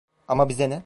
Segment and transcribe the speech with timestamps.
[0.27, 0.79] Ama bize ne?